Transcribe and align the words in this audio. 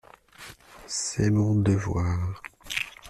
C’est 0.87 1.29
mon 1.29 1.53
devoir… 1.53 2.41